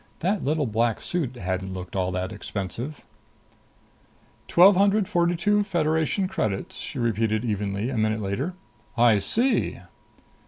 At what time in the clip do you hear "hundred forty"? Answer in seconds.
4.75-5.35